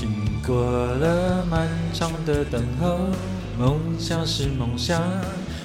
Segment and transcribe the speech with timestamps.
[0.00, 0.08] 经
[0.46, 2.96] 过了漫长的等候，
[3.58, 4.98] 梦想是梦想，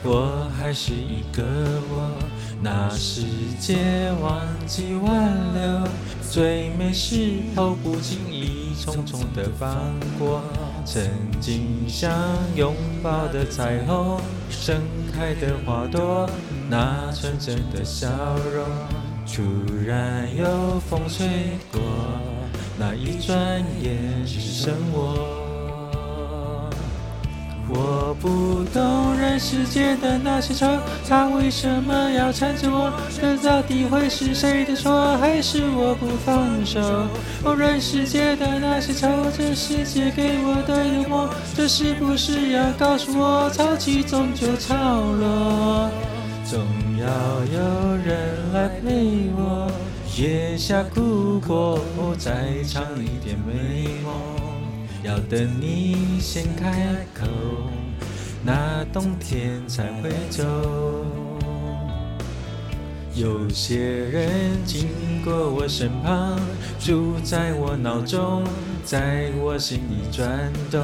[0.04, 1.42] 我还是一个
[1.90, 2.12] 我。
[2.62, 3.22] 那世
[3.62, 5.88] 界忘记挽留，
[6.30, 7.16] 最美时
[7.56, 9.72] 候不经意匆匆的放
[10.20, 10.42] 过。
[10.84, 11.02] 曾
[11.40, 12.12] 经想
[12.58, 14.82] 拥抱的彩虹，盛
[15.14, 16.30] 开的花朵，
[16.70, 18.10] 那纯真的笑
[18.54, 18.66] 容，
[19.26, 19.42] 突
[19.88, 21.26] 然有风吹
[21.72, 21.82] 过，
[22.78, 23.38] 那一转
[23.82, 25.42] 眼只剩我。
[27.68, 30.68] 我不懂人世间的那些愁，
[31.10, 32.94] 他为什么要缠着我？
[33.20, 36.80] 这到底会是谁的错，还是我不放手？
[37.44, 45.90] 哦，人世间的那些愁，这世界给我的幽默，这是不是要告诉我，潮起终究潮落？
[46.46, 46.60] 总
[47.00, 47.08] 要
[47.52, 49.68] 有人来陪我，
[50.18, 51.78] 夜下苦果，
[52.18, 54.14] 再尝一点美梦。
[55.04, 57.28] 要等你先开口，
[58.42, 61.06] 那冬天才会走。
[63.14, 64.88] 有些人经
[65.22, 66.40] 过我身旁，
[66.80, 68.42] 住在我脑中，
[68.86, 70.82] 在我心里转动。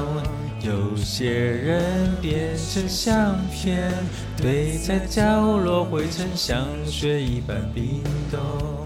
[0.60, 3.90] 有些人变成相片，
[4.36, 8.81] 堆在角落，灰尘像雪一般冰冻。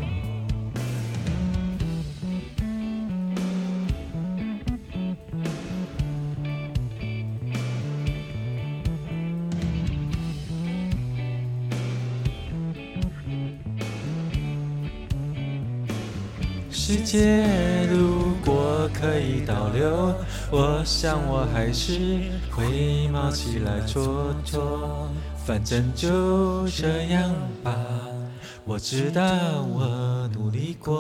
[16.89, 17.45] 世界
[17.91, 20.15] 如果可以倒流，
[20.53, 21.99] 我想我还是
[22.49, 24.61] 会冒起来蹉跎。
[25.45, 27.75] 反正就这样吧，
[28.65, 29.21] 我知道
[29.75, 30.95] 我努力过。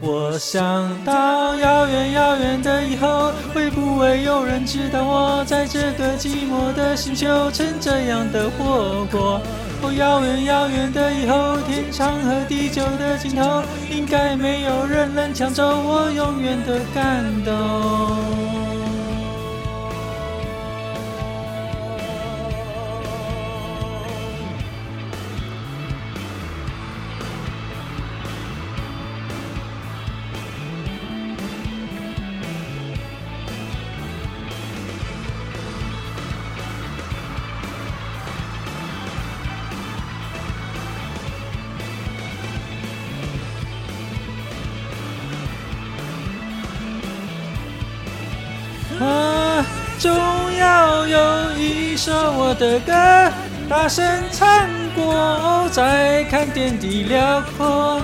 [0.00, 9.40] 我想到遥远遥远的以后，会不会有人知道我在这个寂寞的星球，趁这样的活过？
[9.82, 18.69] 哦，遥远遥远的以后，天长和地久的尽头，应该没有人能抢走我永远的感动。
[52.00, 52.94] 首我的歌，
[53.68, 54.02] 大声
[54.32, 58.00] 唱过，再看天地辽阔，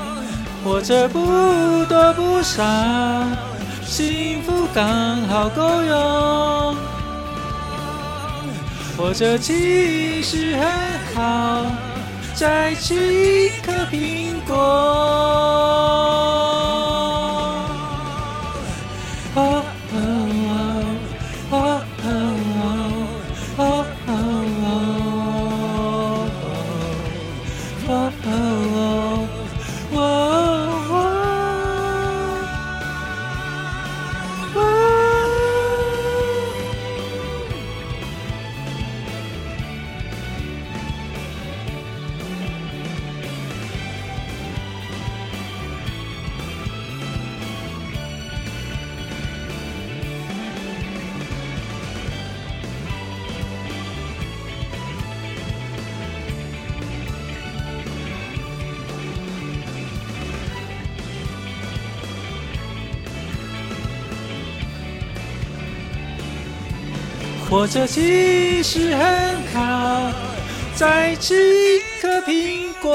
[0.63, 2.63] 活着不多不少，
[3.87, 6.77] 幸福刚好够用，
[8.99, 10.69] 活着其实很
[11.15, 11.65] 好，
[12.35, 16.06] 再吃一颗苹果。
[67.57, 70.13] 活着其实很好，
[70.75, 72.93] 再吃一颗苹果。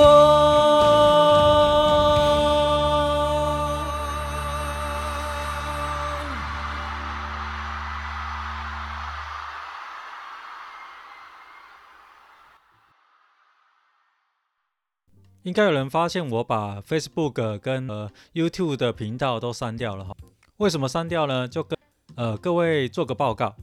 [15.42, 20.16] 应该有人发现我把 Facebook 跟呃 YouTube 的频道都删掉了哈？
[20.58, 21.48] 为什么删掉呢？
[21.48, 21.76] 就跟
[22.16, 23.56] 呃各位做个报告。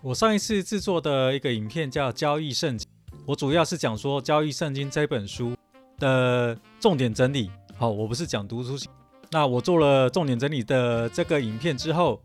[0.00, 2.88] 我上一次制作的一个影片叫《交易圣经》，
[3.26, 5.54] 我主要是讲说《交易圣经》这本书
[5.98, 7.50] 的重点整理。
[7.76, 8.88] 好，我不是讲读书。
[9.32, 12.22] 那我做了重点整理的这个影片之后，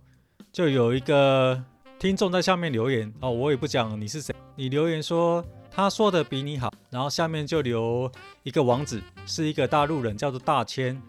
[0.52, 1.62] 就有一个
[1.98, 3.12] 听众在下面留言。
[3.22, 8.10] 哦，我也不讲你是谁，你留言说他说的比你好，然后下面就留
[8.44, 11.02] 一个网址，是一个大陆人，叫做大千。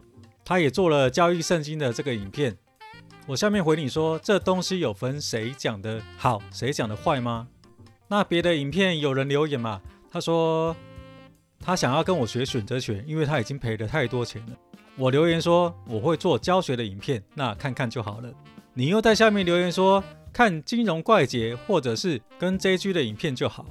[0.43, 2.57] 他也做了交易圣经的这个影片。
[3.27, 7.49] 我下面回你说，这东西有分谁讲的好，谁讲的坏吗？
[8.07, 9.81] 那别的影片有人留言嘛？
[10.11, 10.77] 他说
[11.59, 14.53] 他想要跟我学选择权，因为他已经赔了太多钱了。
[14.97, 18.31] 我留言说我会做教学的影片，那看看就好了。
[18.75, 23.65] 你又在下面留言说看金融怪杰或者是跟 JG 的影片就好。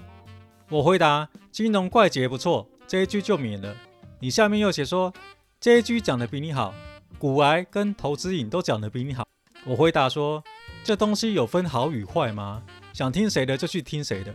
[0.68, 3.76] 我回答金融怪杰不错，JG 就免了。
[4.20, 5.14] 你下面又写说
[5.62, 6.74] JG 讲的比你好，
[7.20, 9.24] 股癌跟投资瘾都讲的比你好。
[9.66, 10.44] 我回答说
[10.84, 12.62] ：“这东西有分好与坏吗？
[12.92, 14.34] 想听谁的就去听谁的。”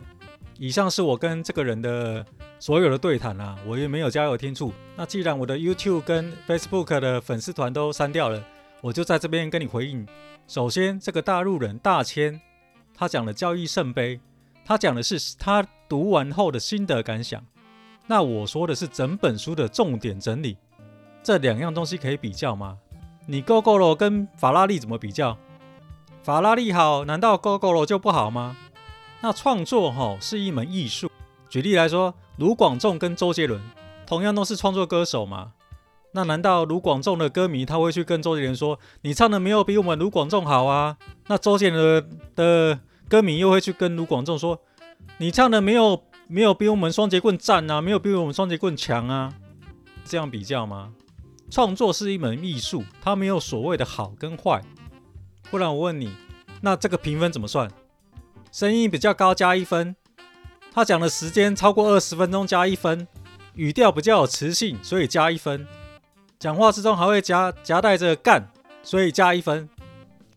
[0.59, 2.25] 以上是我跟这个人的
[2.59, 4.73] 所有的对谈啊，我也没有加油添醋。
[4.97, 8.43] 那既然我的 YouTube 跟 Facebook 的粉丝团都删掉了，
[8.81, 10.07] 我就在这边跟你回应。
[10.49, 12.41] 首先，这个大陆人大千，
[12.95, 14.19] 他讲的交易圣杯，
[14.65, 17.45] 他讲的是他读完后的心得感想。
[18.07, 20.57] 那我说的是整本书的重点整理，
[21.23, 22.79] 这两样东西可以比较吗？
[23.31, 25.37] 你 Gogoro 跟法拉利怎么比较？
[26.23, 28.57] 法拉利好，难道 Gogoro 就不好吗？
[29.21, 31.11] 那创作哈是一门艺术。
[31.51, 33.61] 举例来说，卢广仲跟周杰伦
[34.07, 35.53] 同样都是创作歌手嘛。
[36.13, 40.97] 那难道卢广仲的歌迷他会去跟周杰伦说，你唱的没有比我们卢广仲好啊？
[41.27, 44.59] 那周杰伦的歌迷又会去跟卢广仲说，
[45.19, 49.35] 你唱的没有没有比我们双截棍赞啊，没有比我们双截棍强啊？
[50.03, 50.95] 这样比较吗？
[51.51, 54.63] 创作是一门艺术，它没有所谓的好跟坏。
[55.51, 56.13] 不然我问你，
[56.61, 57.71] 那这个评分怎么算？
[58.53, 59.97] 声音比较高加一分，
[60.73, 63.09] 他讲的时间超过二十分钟加一分，
[63.55, 65.67] 语调比较有磁性，所以加一分。
[66.39, 68.51] 讲话之中还会夹夹带着干，
[68.83, 69.69] 所以加一分，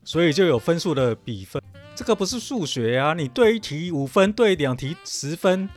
[0.03, 1.61] 所以就有分数的比分。
[1.93, 5.69] 这个不是数学啊，你对一题五分，对两题十分，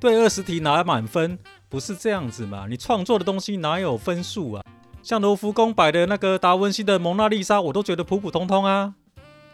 [0.00, 1.38] 对二十题拿满分，
[1.68, 2.66] 不是这样子嘛？
[2.68, 4.64] 你创作的东西哪有分数啊？
[5.02, 8.94] 像罗浮宫摆的那个达文西的蒙娜丽莎，我都觉得普普通通啊，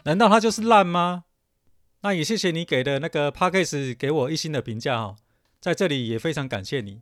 [0.03, 1.23] 难道它就是烂吗？
[2.01, 5.15] 那也谢谢你给的那个 Podcast 给我一星的评价哈，
[5.59, 7.01] 在这里也非常感谢你。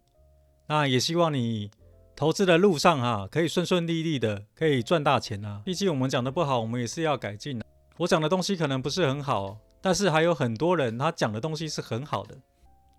[0.67, 1.69] 那也希望你
[2.15, 5.61] 投资的路上哈，可以顺顺利利的，可以赚大钱啊。
[5.65, 7.65] 毕竟我们讲的不好，我们也是要改进的。
[7.97, 12.35] 我讲的东西可能不是很好，但是还有很多人他讲的东西是很好的，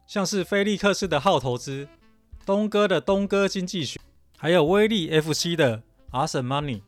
[0.06, 1.88] 像是菲利克斯的号投资，
[2.44, 4.00] 东哥的东哥经济学。
[4.38, 6.82] 还有威力 FC 的 Awesome Money，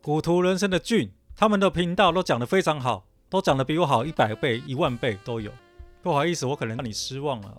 [0.00, 5.52] 股图人生的俊，他们的频道都讲得非常好，都讲得比我好一百倍、一万倍都有。
[6.02, 7.54] 不好意思，我可能让你失望了。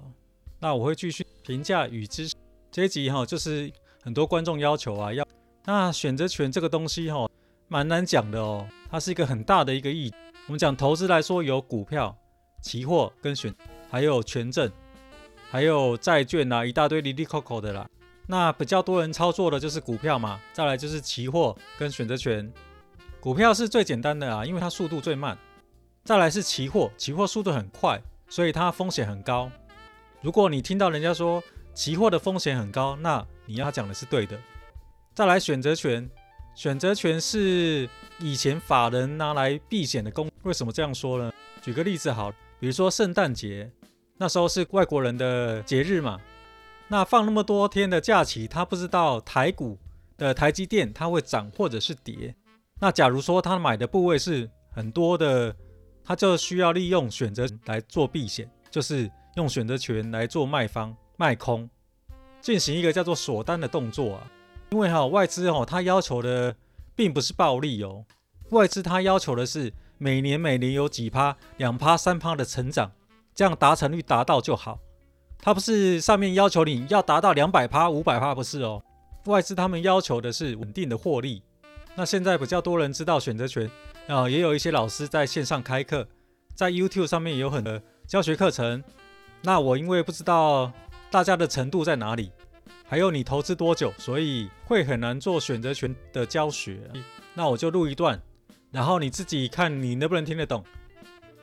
[0.59, 2.35] 那我会继续评价与支持。
[2.71, 3.71] 这一集哈，就是
[4.01, 5.23] 很多观众要求啊，要
[5.65, 7.29] 那选择权这个东西哈，
[7.67, 8.67] 蛮难讲的哦。
[8.89, 10.15] 它是一个很大的一个议题。
[10.47, 12.17] 我们讲投资来说，有股票、
[12.63, 13.53] 期货跟选，
[13.91, 14.71] 还有权证，
[15.51, 17.87] 还有债券啊，一大堆哩哩抠抠的啦。
[18.31, 22.47] 那比较多人操作的就是股票嘛，再来就是期货跟选择权。
[23.19, 25.35] 股票是最简单的啊，因为它速度最慢。
[26.03, 29.51] 再来是期货，期货速度很快，所以它风险很高。
[30.21, 31.43] 如果你听到人家说
[31.73, 34.39] 期货的风险很高，那你要讲的是对的。
[35.15, 36.07] 再来选择权，
[36.53, 40.29] 选择权是以前法人拿来避险的工。
[40.43, 41.33] 为什么这样说呢？
[41.63, 43.71] 举个例子好，比如说圣诞节，
[44.17, 46.19] 那时候是外国人的节日嘛。
[46.91, 49.77] 那放那么多天的假期，他不知道台股
[50.17, 52.35] 的台积电它会涨或者是跌。
[52.81, 55.55] 那假如说他买的部位是很多的，
[56.03, 61.69] 他就需要利用选择来做避险，就是用选择权来做卖方卖空，
[62.41, 64.31] 进行一个叫做锁单的动作啊。
[64.71, 66.55] 因为哈外资哦，他要求的
[66.95, 68.03] 并不是暴利哦，
[68.49, 72.91] 外资他要求的是每年每年有几趴、两趴、三趴的成长，
[73.35, 74.79] 这样达成率达到就好。
[75.41, 78.83] 他不是上面要求你要达到两百趴、五百趴，不是哦。
[79.25, 81.41] 外资他们要求的是稳定的获利。
[81.95, 83.69] 那现在比较多人知道选择权
[84.07, 86.07] 啊、也有一些老师在线上开课，
[86.55, 88.83] 在 YouTube 上面也有很多教学课程。
[89.41, 90.71] 那我因为不知道
[91.11, 92.31] 大家的程度在哪里，
[92.87, 96.79] 还有你投资多久，所以会很难做选择权的教学。
[97.33, 98.19] 那我就录一段，
[98.71, 100.63] 然后你自己看你能不能听得懂。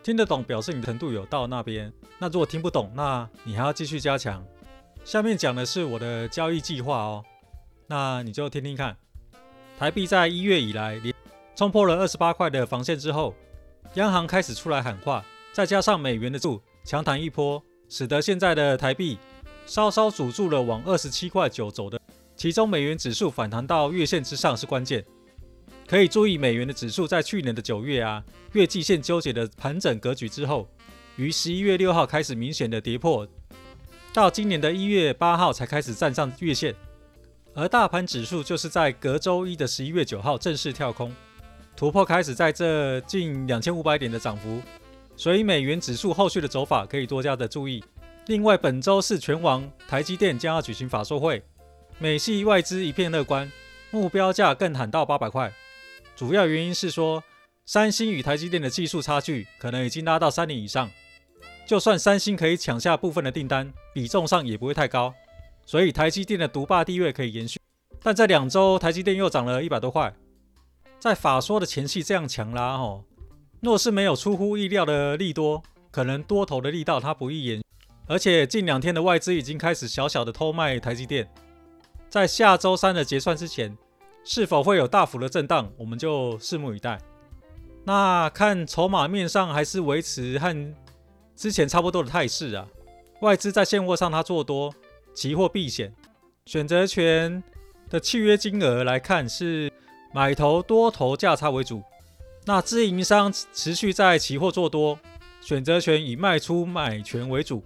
[0.07, 4.41] 听得懂表示你的程度有到那边，那如果听不懂，那你还要继续加强。
[5.05, 7.25] 下面讲的是我的交易计划哦，
[7.89, 8.97] 那你就听听看。
[9.77, 11.13] 台币在一月以来连
[11.57, 13.35] 冲破了二十八块的防线之后，
[13.95, 19.19] 央行开始出来喊话，再加上美元的助强弹一波，使得现在的台币
[19.67, 22.01] 稍稍阻住了往二十七块九走的。
[22.37, 25.05] 其中美元指数反弹到月线之上是关键。
[25.87, 30.69] 可以注意，美元的指数在去年的九月啊，月季线纠结的盘整格局之后，
[31.14, 33.26] 于十一月六号开始明显的跌破，
[34.12, 36.75] 到今年的一月八号才开始站上月线，
[37.55, 41.14] 而大盘指数就是在隔周一的十一月九号正式跳空
[41.76, 44.61] 突破，开始在这近两千五百点的涨幅，
[45.16, 47.85] 所以美元指数后续的走法可以多加的注意。
[48.26, 51.40] 另外，本周是权王台积电将要举行法说会，
[52.00, 53.49] 美系外资一片乐观，
[53.93, 55.52] 目标价更喊到八百块。
[56.17, 57.23] 主要原因是说，
[57.67, 60.91] 三星与台积电的技术差距可能已经拉到三年以上，
[61.67, 65.15] 就算三星可以抢下部分的订单，比重上也不会太高。
[65.67, 67.61] 所以台积电的独霸地位可以延续，
[68.03, 70.15] 但这两周台积电又涨了一百多块，
[70.99, 73.05] 在法说的前期这样强拉哦，
[73.61, 77.65] 若是没有出乎意料的利多，可能多头的力道它不易延续，
[78.07, 81.29] 而且近两天的外资已经开始小小的偷卖台积电，
[82.09, 83.77] 在下周三的结算之前，
[84.28, 86.99] 是否会有大幅的震荡，我们就拭目以待。
[87.85, 90.75] 那看筹码面上还是维持和
[91.37, 92.66] 之前差不多的态势啊，
[93.21, 94.75] 外资在现货上它做多。
[95.14, 95.95] 期货避险，
[96.45, 97.42] 选择权
[97.88, 99.73] 的契约金额来看是
[100.12, 101.83] 买头多头价差为主。
[102.45, 104.99] 那自营商持续在期货做多，
[105.40, 107.62] 选择权以卖出买权为主。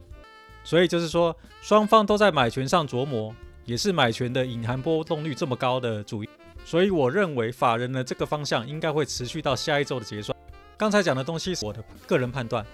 [0.62, 6.30] 所以就是说，双方都在买权上琢磨，也是买权的隐含波动率这么高的主因。
[6.64, 10.36] 所以我认为法人的这个方向应该会持续到下一周的结算。
[10.76, 12.64] 刚才讲的东西是我的个人判断，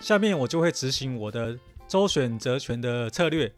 [0.00, 3.52] 下面我就会执行我的周选择权的策略。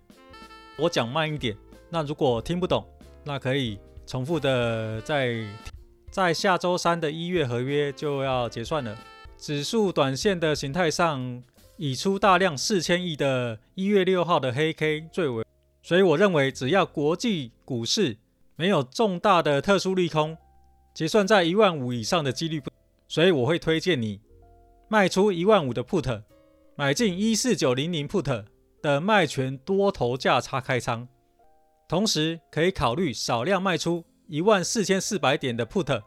[0.77, 1.57] 我讲慢一点，
[1.89, 2.87] 那如果听不懂，
[3.25, 5.43] 那可以重复的在
[6.11, 8.97] 在下周三的一月合约就要结算了。
[9.39, 11.43] 指数短线的形态上，
[11.77, 15.45] 已出大量四千亿的一月六号的黑 K 最为，
[15.83, 18.19] 所以我认为只要国际股市
[18.57, 20.37] 没有重大的特殊利空，
[20.93, 22.71] 结算在一万五以上的几率不，
[23.07, 24.21] 所以我会推荐你
[24.89, 26.25] 卖出一万五的 Put，
[26.75, 28.47] 买进一四九零零 Put。
[28.83, 31.09] 的卖权多头价差开仓，
[31.89, 36.03] 同时可以考虑少量卖出一万四千四百点的 Put，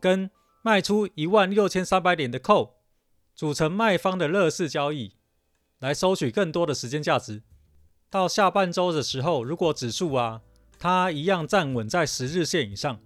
[0.00, 0.30] 跟
[0.62, 2.70] 卖出一万六千三百点的 Call，
[3.34, 5.16] 组成卖方的乐视交易，
[5.80, 7.42] 来收取更多的时间价值。
[8.08, 10.40] 到下半周的时候，如果指数啊
[10.84, 13.00] 它一样站稳在十日线以上，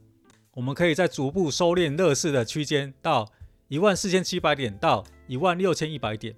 [0.55, 3.31] 我们可以在逐步收敛乐视的区间到
[3.69, 6.35] 一万四千七百点到一万六千一百点，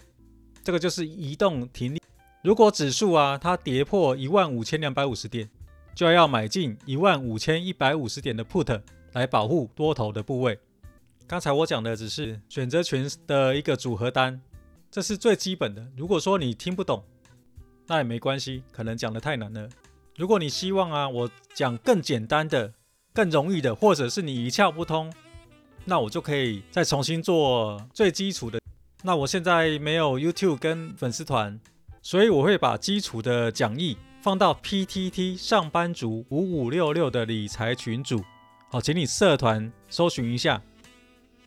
[0.63, 2.03] 这个就是移动停利。
[2.43, 5.49] 如果指数啊，它跌破一万五千两百五十点，
[5.95, 8.79] 就要买进一万五千一百五十点的 put
[9.13, 10.59] 来保护多头的部位。
[11.27, 14.39] 刚才我讲的只是选择权的一个组合单，
[14.91, 15.91] 这是最基本的。
[15.97, 17.03] 如果说你听不懂，
[17.87, 19.67] 那也没关系，可能讲的太难了。
[20.21, 22.75] 如果你希望啊，我讲更简单的、
[23.15, 25.11] 更容易的，或者是你一窍不通，
[25.87, 28.61] 那我就可以再重新做最基础的。
[29.03, 31.59] 那我现在没有 YouTube 跟粉丝团。
[32.03, 38.23] 所以我会把基础的讲义放到 PTT 上班族五五六六的理财群组，
[38.69, 40.61] 好，请你社团搜寻一下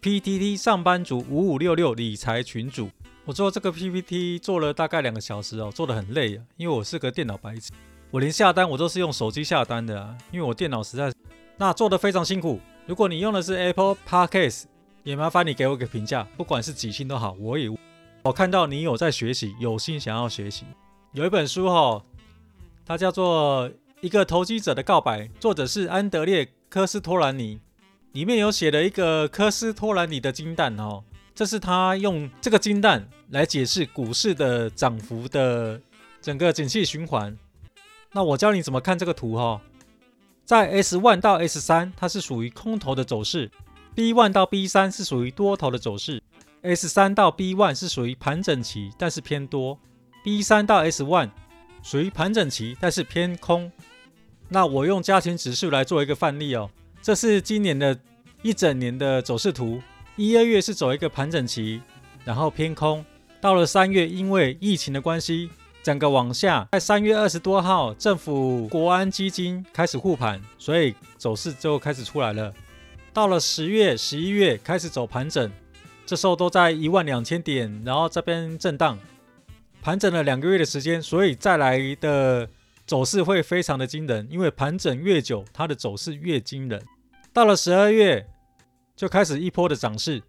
[0.01, 2.89] PTT 上班族五五六六理财群组。
[3.25, 7.71] 我做这个 PPT 做了大概两个小时哦，做得很累啊，因为我是个电脑白痴，
[8.13, 11.11] 我连下单我都是用手机下单的啊，因为我电脑实在
[11.57, 12.61] 那做的非常辛苦。
[12.85, 14.65] 如果你用的是 Apple Podcast，
[15.01, 17.67] 也麻烦你给我个评价，不管是几星都好，我也。
[18.21, 20.63] 我看到你有在学习，有心想要学习。
[21.13, 22.03] 有一本书哈，
[22.85, 23.67] 它叫做
[24.01, 27.59] 《一个投机者的告白》，作者是安德烈·科斯托兰尼。
[28.11, 31.03] 里面有写了一个科斯托兰尼的金蛋哦，
[31.33, 35.81] 这是他用这个金蛋来解释股市的涨幅的
[36.21, 37.35] 整个景气循环。
[38.13, 39.59] 那我教你怎么看这个图哈，
[40.45, 43.49] 在 S one 到 S 三，它是属于空头的走势
[43.95, 46.21] ；B one 到 B 三是属于多头的走势。
[46.61, 49.77] S 三到 B one 是属于盘整期，但是偏多
[50.23, 51.31] ；B 三到 S one
[51.81, 53.71] 属于盘整期，但是偏空。
[54.47, 56.69] 那我用加权指数来做一个范例哦，
[57.01, 57.99] 这是今年的
[58.43, 59.81] 一整年的走势图。
[60.15, 61.81] 一、二月是走一个盘整期，
[62.23, 63.03] 然后偏空。
[63.41, 65.49] 到了三月，因为疫情的关系，
[65.83, 66.67] 整个往下。
[66.71, 72.51] 在三月二十多号，政府国安基金开始护盘，所以走势就开始出来了。
[73.11, 75.51] 到了十月、十一月开始走盘整。
[76.05, 78.99] 这时候都在一万两千点，然后这边震荡
[79.81, 82.47] 盘整了两个月的时间，所以再来的
[82.85, 86.83] 走势会非常的惊人，因为盘整越久，它的走势越惊人。
[87.31, 88.27] 到了十二月
[88.97, 90.21] 就开始一波的涨势，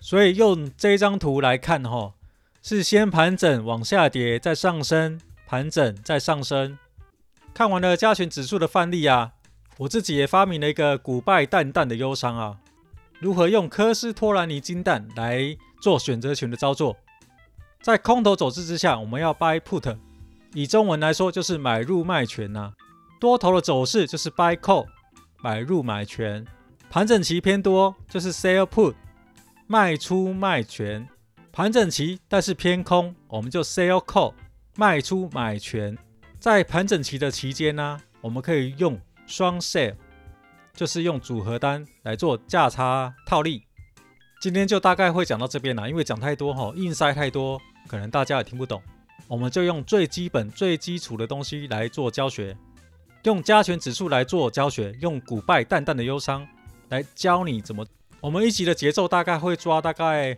[0.00, 2.12] 所以用这张图来看哈，
[2.62, 6.78] 是先盘整往下跌，再上升，盘整再上升。
[7.54, 9.32] 看完了加权指数的范例啊，
[9.78, 12.58] 我自己也发明了一个股败淡淡的忧伤啊。
[13.18, 16.96] 如何用科斯托兰尼金蛋来做选择权的操作？
[17.82, 19.96] 在空头走势之下，我们要 buy put，
[20.52, 22.72] 以中文来说就是买入卖权呐、啊。
[23.18, 24.86] 多头的走势就是 buy call，
[25.42, 26.44] 买入买权；
[26.90, 28.94] 盘整期偏多就是 sell put，
[29.66, 31.06] 卖出卖权；
[31.60, 34.32] 盘整期但是偏空，我们就 sell call，
[34.76, 35.94] 卖出买权。
[36.38, 39.94] 在盘整期的期间呢、我们可以用双 sell，
[40.72, 43.62] 就是用组合单来做价差套利。
[44.40, 48.82] 今天就大概会讲到这边啦，因为讲太多哈，硬塞太多，可能大家也听不懂。
[49.28, 52.56] 我们就用最基本、最基础的东西来做教学，
[53.24, 56.48] 用加权指数来做教学，用股败淡淡的忧伤
[56.88, 57.84] 来教你怎么。
[58.18, 60.34] 我们一集的节奏大概会抓大概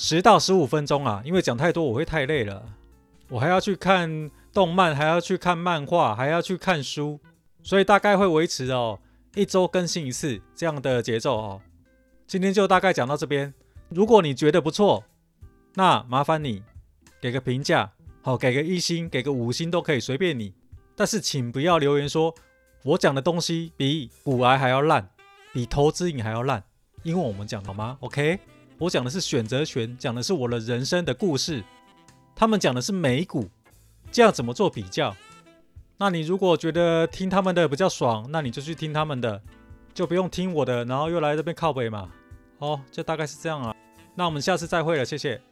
[0.00, 2.64] 十到十五分钟啊，因为讲太多我会太累了，
[3.28, 7.18] 我还要去看动漫，还要去看漫画，还要去看书，
[7.64, 9.00] 所以大概会维持哦
[9.34, 11.60] 一周更新一次这样的节奏哦。
[12.28, 13.52] 今天就大概讲到这边。
[13.88, 15.02] 如果你觉得不错，
[15.74, 16.62] 那麻烦你
[17.20, 17.90] 给个评价，
[18.22, 20.54] 好，给个一星，给个五星都可以，随便你。
[20.94, 22.32] 但是请不要留言说
[22.84, 25.10] 我讲的东西比股癌还要烂，
[25.52, 26.62] 比投资瘾还要烂，
[27.02, 28.38] 因为我们讲好吗？OK，
[28.78, 31.62] 我讲的是选择权，讲的是我的人生的故事。
[32.34, 33.48] 他们讲的是美股，
[34.12, 35.14] 这样怎么做比较？
[35.96, 39.42] 那你如果觉得听他们的比较爽，那你就去听他们的。
[39.92, 42.08] 就不用听我的，然后又来这边靠北嘛。
[42.58, 43.74] 哦，就大概是这样啊。
[44.14, 45.40] 那我们下次再会了，谢谢。